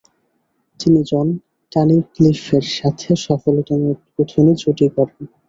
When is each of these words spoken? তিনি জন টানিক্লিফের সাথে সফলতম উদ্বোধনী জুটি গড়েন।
তিনি 0.79 0.99
জন 1.09 1.27
টানিক্লিফের 1.71 2.65
সাথে 2.77 3.09
সফলতম 3.25 3.79
উদ্বোধনী 3.91 4.53
জুটি 4.61 4.85
গড়েন। 4.95 5.23